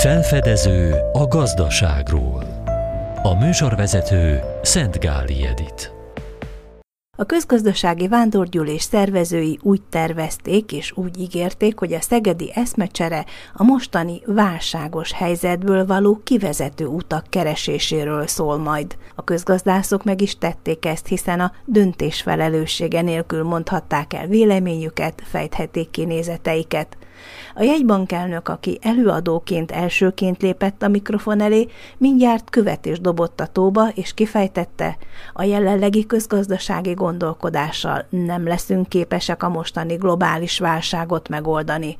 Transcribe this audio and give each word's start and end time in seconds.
Felfedező 0.00 0.94
a 1.12 1.26
gazdaságról. 1.26 2.62
A 3.22 3.34
műsorvezető 3.34 4.40
Szent 4.62 4.98
Gáli 4.98 5.46
Edit. 5.46 5.92
A 7.18 7.24
közgazdasági 7.24 8.08
vándorgyűlés 8.08 8.82
szervezői 8.82 9.58
úgy 9.62 9.82
tervezték 9.82 10.72
és 10.72 10.92
úgy 10.96 11.18
ígérték, 11.18 11.78
hogy 11.78 11.92
a 11.92 12.00
szegedi 12.00 12.52
eszmecsere 12.54 13.24
a 13.52 13.62
mostani 13.62 14.20
válságos 14.26 15.12
helyzetből 15.12 15.86
való 15.86 16.20
kivezető 16.24 16.86
utak 16.86 17.26
kereséséről 17.30 18.26
szól 18.26 18.58
majd. 18.58 18.96
A 19.14 19.24
közgazdászok 19.24 20.04
meg 20.04 20.20
is 20.20 20.38
tették 20.38 20.86
ezt, 20.86 21.06
hiszen 21.06 21.40
a 21.40 21.52
döntés 21.64 22.22
felelőssége 22.22 23.00
nélkül 23.00 23.42
mondhatták 23.42 24.12
el 24.14 24.26
véleményüket, 24.26 25.22
fejthették 25.24 25.90
ki 25.90 26.04
nézeteiket. 26.04 26.96
A 27.54 27.62
jegybankelnök, 27.62 28.48
aki 28.48 28.78
előadóként 28.82 29.70
elsőként 29.70 30.42
lépett 30.42 30.82
a 30.82 30.88
mikrofon 30.88 31.40
elé, 31.40 31.68
mindjárt 31.98 32.50
követés 32.50 33.00
dobott 33.00 33.40
a 33.40 33.46
tóba, 33.46 33.88
és 33.88 34.14
kifejtette, 34.14 34.96
a 35.32 35.42
jelenlegi 35.42 36.06
közgazdasági 36.06 36.92
gondolkodással 36.92 38.06
nem 38.10 38.46
leszünk 38.46 38.88
képesek 38.88 39.42
a 39.42 39.48
mostani 39.48 39.94
globális 39.94 40.58
válságot 40.58 41.28
megoldani. 41.28 41.96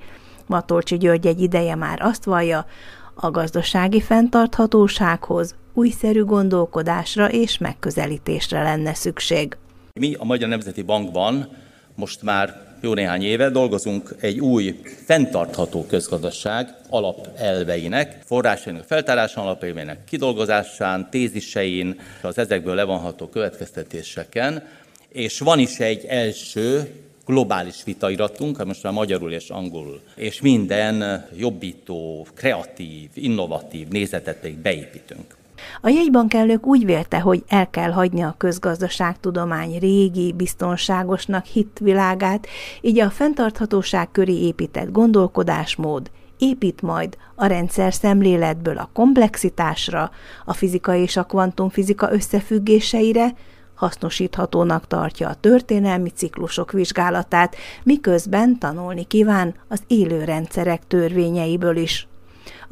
Matolcsi 0.47 0.97
György 0.97 1.27
egy 1.27 1.41
ideje 1.41 1.75
már 1.75 1.99
azt 2.03 2.25
vallja, 2.25 2.67
a 3.15 3.31
gazdasági 3.31 4.01
fenntarthatósághoz 4.01 5.55
újszerű 5.73 6.25
gondolkodásra 6.25 7.31
és 7.31 7.59
megközelítésre 7.59 8.63
lenne 8.63 8.95
szükség. 8.95 9.57
Mi 10.01 10.15
a 10.15 10.25
Magyar 10.25 10.49
Nemzeti 10.49 10.83
Bankban 10.83 11.49
most 11.95 12.23
már 12.23 12.70
jó 12.81 12.95
néhány 12.95 13.23
éve 13.23 13.51
dolgozunk 13.51 14.15
egy 14.21 14.41
új, 14.41 14.81
fenntartható 15.05 15.87
közgazdaság 15.87 16.75
alapelveinek, 16.89 18.19
forrásainak 18.25 18.85
feltárása 18.85 19.43
alapelveinek 19.43 20.05
kidolgozásán, 20.05 21.11
tézisein, 21.11 22.01
az 22.23 22.39
ezekből 22.39 22.75
levonható 22.75 23.29
következtetéseken, 23.29 24.63
és 25.09 25.39
van 25.39 25.59
is 25.59 25.79
egy 25.79 26.05
első 26.05 26.91
globális 27.27 27.85
vitairatunk, 27.85 28.65
most 28.65 28.83
már 28.83 28.93
magyarul 28.93 29.33
és 29.33 29.49
angolul, 29.49 30.01
és 30.15 30.41
minden 30.41 31.27
jobbító, 31.37 32.27
kreatív, 32.35 33.09
innovatív 33.15 33.89
nézetet 33.89 34.37
pedig 34.37 34.57
beépítünk. 34.57 35.39
A 35.81 35.89
jegybankelnök 35.89 36.67
úgy 36.67 36.85
vélte, 36.85 37.21
hogy 37.21 37.45
el 37.49 37.71
kell 37.71 37.91
hagyni 37.91 38.23
a 38.23 38.35
közgazdaságtudomány 38.39 39.79
régi, 39.79 40.33
biztonságosnak 40.33 41.45
hit 41.45 41.79
világát, 41.79 42.47
így 42.81 43.01
a 43.01 43.11
fenntarthatóság 43.11 44.11
köré 44.11 44.41
épített 44.41 44.91
gondolkodásmód 44.91 46.11
épít 46.39 46.83
majd 46.83 47.17
a 47.35 47.47
rendszer 47.47 47.95
szemléletből 47.95 48.77
a 48.77 48.91
komplexitásra, 48.93 50.11
a 50.45 50.53
fizika 50.53 50.95
és 50.95 51.17
a 51.17 51.25
kvantumfizika 51.25 52.13
összefüggéseire, 52.13 53.35
hasznosíthatónak 53.75 54.87
tartja 54.87 55.29
a 55.29 55.35
történelmi 55.35 56.11
ciklusok 56.11 56.73
vizsgálatát, 56.73 57.57
miközben 57.83 58.59
tanulni 58.59 59.05
kíván 59.05 59.55
az 59.69 59.83
élő 59.87 60.25
rendszerek 60.25 60.87
törvényeiből 60.87 61.77
is. 61.77 62.10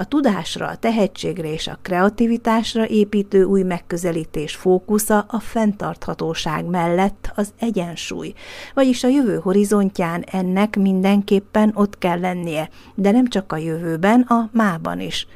A 0.00 0.04
tudásra, 0.04 0.66
a 0.66 0.76
tehetségre 0.76 1.52
és 1.52 1.66
a 1.66 1.78
kreativitásra 1.82 2.86
építő 2.86 3.44
új 3.44 3.62
megközelítés 3.62 4.54
fókusza 4.54 5.24
a 5.28 5.40
fenntarthatóság 5.40 6.64
mellett 6.64 7.32
az 7.34 7.52
egyensúly, 7.58 8.32
vagyis 8.74 9.04
a 9.04 9.08
jövő 9.08 9.38
horizontján 9.38 10.24
ennek 10.32 10.76
mindenképpen 10.76 11.72
ott 11.74 11.98
kell 11.98 12.20
lennie, 12.20 12.68
de 12.94 13.10
nem 13.10 13.26
csak 13.26 13.52
a 13.52 13.56
jövőben, 13.56 14.20
a 14.20 14.48
mában 14.52 15.00
is. 15.00 15.26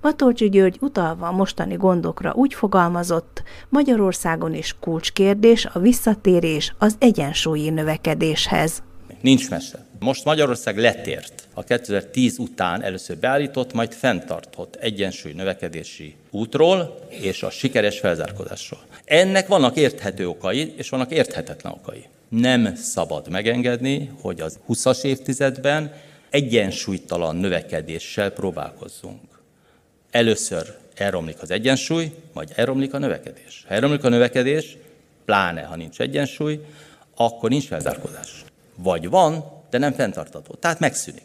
Matolcsi 0.00 0.48
György 0.48 0.76
utalva 0.80 1.26
a 1.26 1.32
mostani 1.32 1.74
gondokra 1.74 2.32
úgy 2.34 2.54
fogalmazott, 2.54 3.42
Magyarországon 3.68 4.54
is 4.54 4.76
kulcskérdés 4.80 5.66
a 5.72 5.78
visszatérés 5.78 6.74
az 6.78 6.96
egyensúlyi 6.98 7.70
növekedéshez. 7.70 8.82
Nincs 9.20 9.50
mese. 9.50 9.84
Most 9.98 10.24
Magyarország 10.24 10.78
letért 10.78 11.48
a 11.54 11.64
2010 11.64 12.38
után 12.38 12.82
először 12.82 13.18
beállított, 13.18 13.72
majd 13.72 13.92
fenntartott 13.92 14.76
egyensúly 14.76 15.32
növekedési 15.32 16.14
útról 16.30 17.06
és 17.08 17.42
a 17.42 17.50
sikeres 17.50 17.98
felzárkózásról. 17.98 18.80
Ennek 19.04 19.46
vannak 19.46 19.76
érthető 19.76 20.28
okai, 20.28 20.74
és 20.76 20.88
vannak 20.88 21.10
érthetetlen 21.10 21.72
okai. 21.72 22.04
Nem 22.28 22.74
szabad 22.74 23.28
megengedni, 23.28 24.10
hogy 24.20 24.40
az 24.40 24.58
20-as 24.68 25.04
évtizedben 25.04 25.92
egyensúlytalan 26.30 27.36
növekedéssel 27.36 28.30
próbálkozzunk. 28.30 29.20
Először 30.10 30.76
elromlik 30.94 31.42
az 31.42 31.50
egyensúly, 31.50 32.12
majd 32.32 32.52
elromlik 32.54 32.94
a 32.94 32.98
növekedés. 32.98 33.64
Ha 33.68 33.74
elromlik 33.74 34.04
a 34.04 34.08
növekedés, 34.08 34.76
pláne 35.24 35.62
ha 35.62 35.76
nincs 35.76 36.00
egyensúly, 36.00 36.60
akkor 37.14 37.50
nincs 37.50 37.66
felzárkózás. 37.66 38.44
Vagy 38.82 39.08
van, 39.08 39.44
de 39.70 39.78
nem 39.78 39.92
fenntartató. 39.92 40.54
Tehát 40.54 40.78
megszűnik. 40.78 41.22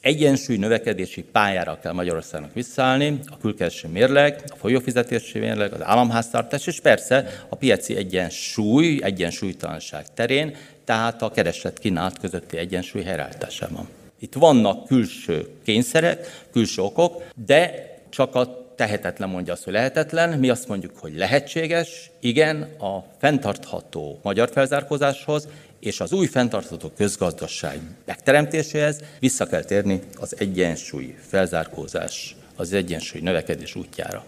Egyensúly 0.00 0.56
növekedési 0.56 1.22
pályára 1.22 1.78
kell 1.82 1.92
Magyarországnak 1.92 2.54
visszaállni, 2.54 3.20
a 3.26 3.38
külkereső 3.38 3.88
mérleg, 3.88 4.42
a 4.48 4.56
folyófizetési 4.56 5.38
mérleg, 5.38 5.72
az 5.72 5.82
államháztartás, 5.82 6.66
és 6.66 6.80
persze 6.80 7.44
a 7.48 7.56
piaci 7.56 7.96
egyensúly, 7.96 8.98
egyensúlytalanság 9.02 10.14
terén, 10.14 10.56
tehát 10.84 11.22
a 11.22 11.30
kereslet 11.30 11.78
kínált 11.78 12.18
közötti 12.18 12.56
egyensúly 12.56 13.02
helyreállításában. 13.02 13.88
Itt 14.18 14.34
vannak 14.34 14.86
külső 14.86 15.48
kényszerek, 15.64 16.44
külső 16.52 16.82
okok, 16.82 17.22
de 17.46 17.88
csak 18.10 18.34
a 18.34 18.72
tehetetlen 18.76 19.28
mondja 19.28 19.52
azt, 19.52 19.64
hogy 19.64 19.72
lehetetlen, 19.72 20.38
mi 20.38 20.48
azt 20.48 20.68
mondjuk, 20.68 20.96
hogy 20.96 21.16
lehetséges, 21.16 22.10
igen, 22.20 22.62
a 22.62 23.04
fenntartható 23.18 24.18
magyar 24.22 24.50
felzárkózáshoz 24.52 25.48
és 25.80 26.00
az 26.00 26.12
új 26.12 26.26
fenntartható 26.26 26.90
közgazdaság 26.96 27.80
megteremtéséhez 28.04 29.00
vissza 29.20 29.46
kell 29.46 29.64
térni 29.64 30.00
az 30.14 30.34
egyensúly 30.38 31.14
felzárkózás, 31.28 32.36
az 32.56 32.72
egyensúly 32.72 33.20
növekedés 33.20 33.74
útjára. 33.74 34.24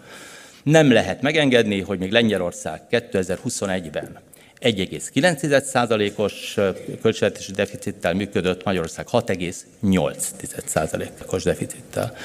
Nem 0.63 0.91
lehet 0.91 1.21
megengedni, 1.21 1.81
hogy 1.81 1.99
még 1.99 2.11
Lengyelország 2.11 2.81
2021-ben 2.91 4.19
1,9%-os 4.61 6.53
költségvetési 7.01 7.51
deficittel 7.51 8.13
működött, 8.13 8.63
Magyarország 8.63 9.07
6,8%-os 9.11 11.43
deficittel. 11.43 12.15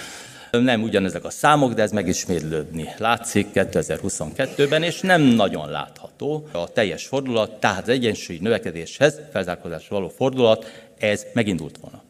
Nem 0.51 0.83
ugyanezek 0.83 1.25
a 1.25 1.31
számok, 1.31 1.73
de 1.73 1.83
ez 1.83 1.93
megismétlődni 1.93 2.89
látszik 2.99 3.47
2022-ben, 3.55 4.83
és 4.83 5.01
nem 5.01 5.23
nagyon 5.23 5.71
látható 5.71 6.49
a 6.53 6.73
teljes 6.73 7.07
fordulat, 7.07 7.61
tehát 7.61 7.83
az 7.83 7.89
egyensúlyi 7.89 8.39
növekedéshez, 8.39 9.21
felzárkózásra 9.33 9.97
való 9.97 10.09
fordulat, 10.09 10.85
ez 10.99 11.27
megindult 11.33 11.79
volna. 11.81 12.03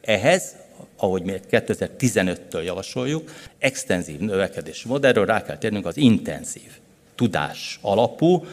Ehhez 0.00 0.54
ahogy 0.96 1.22
mi 1.22 1.32
2015-től 1.50 2.64
javasoljuk, 2.64 3.30
extenzív 3.58 4.18
növekedési 4.18 4.88
modellről 4.88 5.26
rá 5.26 5.42
kell 5.42 5.58
térnünk 5.58 5.86
az 5.86 5.96
intenzív, 5.96 6.70
tudás 7.14 7.78
alapú, 7.82 8.46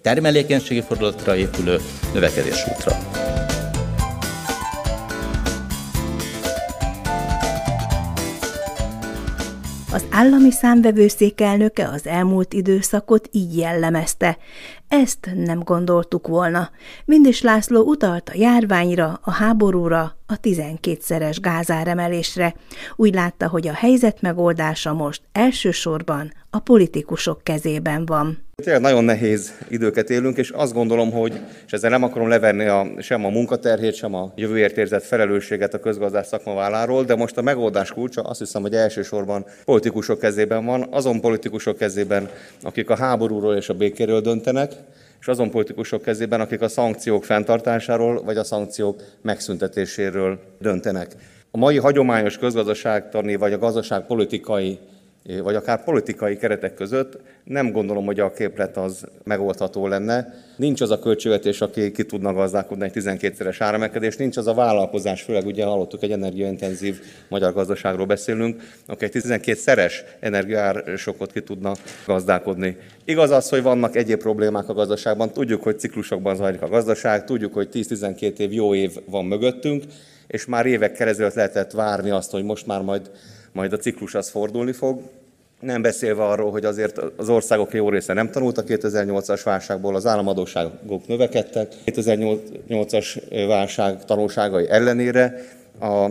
termelékenységi 0.00 0.80
fordulatra 0.80 1.36
épülő 1.36 1.80
növekedés 2.12 2.64
útra. 2.68 2.98
Az 9.92 10.06
állami 10.10 10.50
számvevőszék 10.50 11.40
elnöke 11.40 11.88
az 11.88 12.06
elmúlt 12.06 12.52
időszakot 12.52 13.28
így 13.32 13.56
jellemezte. 13.56 14.38
Ezt 14.88 15.30
nem 15.34 15.58
gondoltuk 15.58 16.26
volna. 16.26 16.70
Mindis 17.04 17.42
László 17.42 17.82
utalt 17.82 18.28
a 18.28 18.36
járványra, 18.36 19.20
a 19.22 19.30
háborúra, 19.30 20.16
a 20.26 20.40
12-szeres 20.40 21.36
gázáremelésre. 21.40 22.54
Úgy 22.96 23.14
látta, 23.14 23.48
hogy 23.48 23.68
a 23.68 23.72
helyzet 23.72 24.20
megoldása 24.20 24.92
most 24.92 25.22
elsősorban 25.32 26.32
a 26.50 26.58
politikusok 26.58 27.44
kezében 27.44 28.06
van. 28.06 28.38
Tényleg 28.60 28.82
nagyon 28.82 29.04
nehéz 29.04 29.52
időket 29.68 30.10
élünk, 30.10 30.36
és 30.36 30.50
azt 30.50 30.72
gondolom, 30.72 31.10
hogy, 31.12 31.40
és 31.66 31.72
ezzel 31.72 31.90
nem 31.90 32.02
akarom 32.02 32.28
levenni 32.28 32.66
a, 32.66 32.86
sem 32.98 33.24
a 33.24 33.28
munkaterhét, 33.28 33.94
sem 33.94 34.14
a 34.14 34.32
jövőért 34.34 34.76
érzett 34.76 35.04
felelősséget 35.04 35.74
a 35.74 35.80
közgazdás 35.80 36.26
szakma 36.26 37.02
de 37.04 37.14
most 37.14 37.36
a 37.36 37.42
megoldás 37.42 37.92
kulcsa 37.92 38.22
azt 38.22 38.38
hiszem, 38.38 38.62
hogy 38.62 38.74
elsősorban 38.74 39.44
politikusok 39.64 40.18
kezében 40.18 40.64
van, 40.64 40.86
azon 40.90 41.20
politikusok 41.20 41.76
kezében, 41.76 42.28
akik 42.62 42.90
a 42.90 42.96
háborúról 42.96 43.56
és 43.56 43.68
a 43.68 43.74
békéről 43.74 44.20
döntenek, 44.20 44.72
és 45.20 45.26
azon 45.26 45.50
politikusok 45.50 46.02
kezében, 46.02 46.40
akik 46.40 46.60
a 46.60 46.68
szankciók 46.68 47.24
fenntartásáról 47.24 48.22
vagy 48.22 48.36
a 48.36 48.44
szankciók 48.44 49.02
megszüntetéséről 49.22 50.38
döntenek. 50.60 51.14
A 51.50 51.58
mai 51.58 51.76
hagyományos 51.76 52.38
közgazdaságtani 52.38 53.36
vagy 53.36 53.52
a 53.52 53.58
gazdaságpolitikai 53.58 54.78
vagy 55.42 55.54
akár 55.54 55.84
politikai 55.84 56.36
keretek 56.36 56.74
között 56.74 57.18
nem 57.44 57.72
gondolom, 57.72 58.04
hogy 58.04 58.20
a 58.20 58.32
képlet 58.32 58.76
az 58.76 59.04
megoldható 59.24 59.86
lenne. 59.86 60.34
Nincs 60.56 60.80
az 60.80 60.90
a 60.90 60.98
költségvetés, 60.98 61.60
aki 61.60 61.90
ki 61.90 62.04
tudna 62.04 62.32
gazdálkodni 62.32 62.84
egy 62.84 62.92
12-szeres 62.94 63.56
áremelkedés, 63.58 64.16
nincs 64.16 64.36
az 64.36 64.46
a 64.46 64.54
vállalkozás, 64.54 65.22
főleg 65.22 65.46
ugye 65.46 65.64
hallottuk, 65.64 66.02
egy 66.02 66.10
energiaintenzív 66.10 67.00
magyar 67.28 67.52
gazdaságról 67.52 68.06
beszélünk, 68.06 68.62
aki 68.86 69.04
egy 69.04 69.12
12-szeres 69.14 69.92
energiaársokot 70.20 71.32
ki 71.32 71.42
tudna 71.42 71.72
gazdálkodni. 72.06 72.76
Igaz 73.04 73.30
az, 73.30 73.48
hogy 73.48 73.62
vannak 73.62 73.96
egyéb 73.96 74.18
problémák 74.18 74.68
a 74.68 74.74
gazdaságban, 74.74 75.32
tudjuk, 75.32 75.62
hogy 75.62 75.78
ciklusokban 75.78 76.36
zajlik 76.36 76.62
a 76.62 76.68
gazdaság, 76.68 77.24
tudjuk, 77.24 77.54
hogy 77.54 77.68
10-12 77.72 78.38
év 78.38 78.52
jó 78.52 78.74
év 78.74 78.92
van 79.04 79.24
mögöttünk, 79.24 79.84
és 80.26 80.46
már 80.46 80.66
évekkel 80.66 81.08
ezelőtt 81.08 81.34
lehetett 81.34 81.72
várni 81.72 82.10
azt, 82.10 82.30
hogy 82.30 82.44
most 82.44 82.66
már 82.66 82.82
majd 82.82 83.10
majd 83.52 83.72
a 83.72 83.76
ciklus 83.76 84.14
az 84.14 84.30
fordulni 84.30 84.72
fog. 84.72 85.00
Nem 85.60 85.82
beszélve 85.82 86.24
arról, 86.24 86.50
hogy 86.50 86.64
azért 86.64 86.98
az 87.16 87.28
országok 87.28 87.74
jó 87.74 87.88
része 87.88 88.12
nem 88.12 88.30
tanult 88.30 88.58
a 88.58 88.64
2008-as 88.64 89.40
válságból, 89.44 89.94
az 89.94 90.06
államadóságok 90.06 91.06
növekedtek. 91.06 91.72
2008-as 91.86 93.22
válság 93.48 94.04
tanulságai 94.04 94.68
ellenére 94.68 95.44
a 95.80 96.10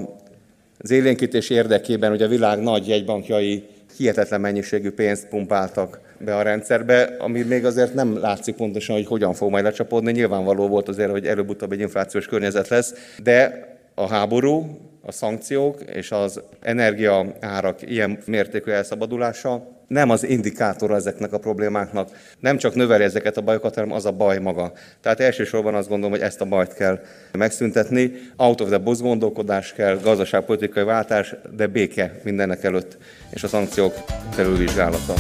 az 0.82 0.92
élénkítés 0.92 1.50
érdekében, 1.50 2.10
hogy 2.10 2.22
a 2.22 2.28
világ 2.28 2.60
nagy 2.60 2.88
jegybankjai 2.88 3.64
hihetetlen 3.98 4.42
mennyiségű 4.42 4.92
pénzt 4.92 5.28
pumpáltak 5.28 6.00
be 6.18 6.36
a 6.36 6.42
rendszerbe, 6.42 7.16
ami 7.20 7.42
még 7.42 7.66
azért 7.66 7.94
nem 7.94 8.20
látszik 8.20 8.56
pontosan, 8.56 8.96
hogy 8.96 9.06
hogyan 9.06 9.34
fog 9.34 9.50
majd 9.50 9.64
lecsapódni. 9.64 10.12
Nyilvánvaló 10.12 10.68
volt 10.68 10.88
azért, 10.88 11.12
hogy 11.12 11.26
előbb-utóbb 11.26 11.72
egy 11.72 11.80
inflációs 11.80 12.26
környezet 12.26 12.68
lesz, 12.68 12.94
de 13.24 13.68
a 13.96 14.08
háború, 14.08 14.80
a 15.02 15.12
szankciók 15.12 15.82
és 15.82 16.12
az 16.12 16.42
energiaárak 16.62 17.82
ilyen 17.82 18.20
mértékű 18.26 18.72
elszabadulása 18.72 19.78
nem 19.90 20.10
az 20.10 20.24
indikátora 20.24 20.96
ezeknek 20.96 21.34
a 21.34 21.38
problémáknak. 21.38 22.10
Nem 22.40 22.58
csak 22.58 22.76
növeli 22.76 23.04
ezeket 23.04 23.38
a 23.38 23.42
bajokat, 23.42 23.76
hanem 23.76 23.92
az 23.92 24.06
a 24.06 24.12
baj 24.12 24.38
maga. 24.38 24.72
Tehát 25.02 25.20
elsősorban 25.20 25.76
azt 25.76 25.88
gondolom, 25.88 26.12
hogy 26.12 26.22
ezt 26.22 26.42
a 26.42 26.46
bajt 26.46 26.74
kell 26.74 27.00
megszüntetni. 27.32 28.12
Out 28.36 28.62
of 28.62 28.68
the 28.68 28.78
box 28.78 29.00
gondolkodás 29.00 29.74
kell, 29.74 30.00
gazdaságpolitikai 30.04 30.84
váltás, 30.84 31.36
de 31.56 31.68
béke 31.68 32.20
mindennek 32.24 32.64
előtt, 32.64 32.98
és 33.30 33.44
a 33.44 33.48
szankciók 33.48 33.94
felülvizsgálata. 34.32 35.14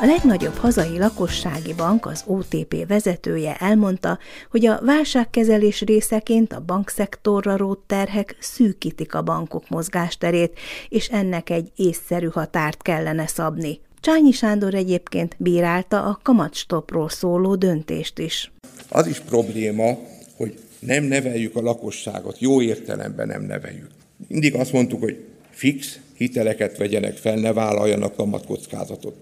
A 0.00 0.06
legnagyobb 0.06 0.54
hazai 0.54 0.98
lakossági 0.98 1.74
bank, 1.74 2.06
az 2.06 2.22
OTP 2.26 2.86
vezetője 2.86 3.56
elmondta, 3.56 4.18
hogy 4.50 4.66
a 4.66 4.80
válságkezelés 4.84 5.80
részeként 5.80 6.52
a 6.52 6.60
bankszektorra 6.60 7.56
rót 7.56 7.78
terhek 7.86 8.36
szűkítik 8.40 9.14
a 9.14 9.22
bankok 9.22 9.68
mozgásterét, 9.68 10.58
és 10.88 11.08
ennek 11.08 11.50
egy 11.50 11.72
észszerű 11.76 12.26
határt 12.26 12.82
kellene 12.82 13.26
szabni. 13.26 13.80
Csányi 14.00 14.30
Sándor 14.30 14.74
egyébként 14.74 15.36
bírálta 15.38 16.04
a 16.04 16.20
kamatstopról 16.22 17.08
szóló 17.08 17.54
döntést 17.54 18.18
is. 18.18 18.52
Az 18.88 19.06
is 19.06 19.20
probléma, 19.20 19.98
hogy 20.36 20.58
nem 20.78 21.04
neveljük 21.04 21.56
a 21.56 21.60
lakosságot, 21.60 22.38
jó 22.38 22.62
értelemben 22.62 23.26
nem 23.26 23.42
neveljük. 23.42 23.90
Mindig 24.28 24.54
azt 24.54 24.72
mondtuk, 24.72 25.00
hogy 25.00 25.24
fix 25.50 25.98
hiteleket 26.16 26.76
vegyenek 26.76 27.16
fel, 27.16 27.36
ne 27.36 27.52
vállaljanak 27.52 28.14
kamatkockázatot. 28.14 29.16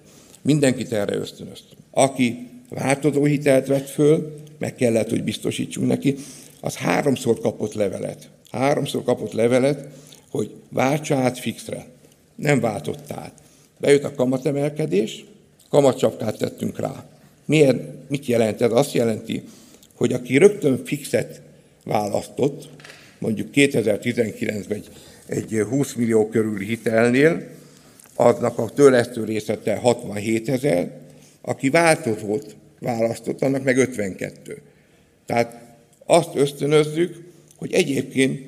Mindenkit 0.47 0.93
erre 0.93 1.17
ösztönöztünk. 1.17 1.81
Aki 1.91 2.49
változó 2.69 3.25
hitelt 3.25 3.67
vett 3.67 3.89
föl, 3.89 4.35
meg 4.59 4.75
kellett, 4.75 5.11
hogy 5.11 5.25
biztosítsunk 5.25 5.87
neki, 5.87 6.15
az 6.61 6.77
háromszor 6.77 7.41
kapott 7.41 7.75
levelet. 7.75 8.29
Háromszor 8.51 9.03
kapott 9.03 9.33
levelet, 9.33 9.89
hogy 10.31 10.51
váltsa 10.69 11.17
át 11.17 11.39
fixre. 11.39 11.87
Nem 12.35 12.61
váltott 12.61 13.13
át. 13.13 13.33
Bejött 13.79 14.05
a 14.05 14.15
kamatemelkedés, 14.15 15.25
kamatcsapkát 15.71 16.39
tettünk 16.39 16.79
rá. 16.79 17.05
Miért, 17.45 18.09
mit 18.09 18.27
jelent 18.27 18.61
ez? 18.61 18.73
Azt 18.73 18.93
jelenti, 18.93 19.43
hogy 19.95 20.13
aki 20.13 20.37
rögtön 20.37 20.85
fixet 20.85 21.41
választott, 21.85 22.69
mondjuk 23.19 23.49
2019-ben 23.55 24.77
egy, 24.77 24.89
egy 25.27 25.65
20 25.69 25.95
millió 25.95 26.29
körüli 26.29 26.65
hitelnél, 26.65 27.55
aznak 28.17 28.59
a 28.59 28.69
törlesztő 28.69 29.25
részlete 29.25 29.77
67 29.77 30.49
ezer, 30.49 30.91
aki 31.41 31.71
változót 31.71 32.57
választott, 32.81 33.43
annak 33.43 33.65
meg 33.65 33.77
52. 33.77 34.63
Tehát 35.27 35.61
azt 36.07 36.31
ösztönözzük, 36.35 37.25
hogy 37.57 37.73
egyébként, 37.73 38.41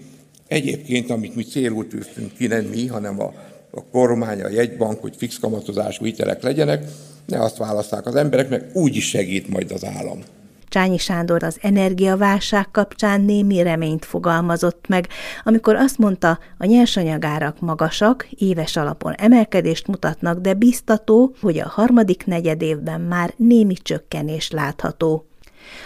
egyébként 0.46 1.10
amit 1.10 1.34
mi 1.34 1.42
célul 1.42 1.88
tűztünk 1.88 2.32
ki, 2.36 2.46
nem 2.46 2.64
mi, 2.64 2.86
hanem 2.86 3.20
a, 3.20 3.34
a 3.70 3.84
kormány, 3.84 4.42
a 4.42 4.48
jegybank, 4.48 5.00
hogy 5.00 5.14
fix 5.16 5.38
kamatozású 5.38 6.04
hitelek 6.04 6.42
legyenek, 6.42 6.84
ne 7.26 7.42
azt 7.42 7.56
választák 7.56 8.06
az 8.06 8.14
emberek, 8.14 8.48
meg 8.48 8.70
úgy 8.72 8.96
is 8.96 9.08
segít 9.08 9.48
majd 9.48 9.70
az 9.70 9.84
állam. 9.84 10.22
Csányi 10.68 10.98
Sándor 10.98 11.42
az 11.42 11.58
energiaválság 11.62 12.70
kapcsán 12.70 13.20
némi 13.20 13.62
reményt 13.62 14.04
fogalmazott 14.04 14.84
meg, 14.88 15.08
amikor 15.44 15.76
azt 15.76 15.98
mondta, 15.98 16.38
a 16.58 16.64
nyersanyagárak 16.64 17.60
magasak, 17.60 18.26
éves 18.30 18.76
alapon 18.76 19.12
emelkedést 19.12 19.86
mutatnak, 19.86 20.38
de 20.38 20.54
biztató, 20.54 21.34
hogy 21.40 21.58
a 21.58 21.68
harmadik 21.68 22.26
negyed 22.26 22.62
évben 22.62 23.00
már 23.00 23.32
némi 23.36 23.74
csökkenés 23.74 24.50
látható. 24.50 25.26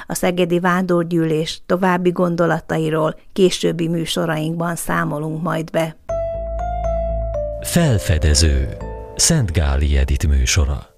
A 0.07 0.15
Szegedi 0.15 0.61
Vándorgyűlés 0.61 1.63
további 1.67 2.11
gondolatairól 2.11 3.19
későbbi 3.33 3.89
műsorainkban 3.89 4.77
számolunk 4.77 5.43
majd 5.43 5.71
be. 5.71 5.97
Felfedező 7.61 8.77
Szent 9.17 9.53
Gáli 9.53 9.97
Edit 9.97 10.27
műsora 10.27 10.92